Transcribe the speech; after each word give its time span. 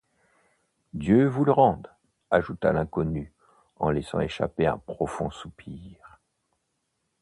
Dieu 0.95 1.27
vous 1.27 1.45
le 1.45 1.51
rende, 1.51 1.87
ajouta 2.31 2.73
l’inconnu 2.73 3.31
en 3.75 3.91
laissant 3.91 4.19
échapper 4.19 4.65
un 4.65 4.79
profond 4.79 5.29
soupir. 5.29 6.19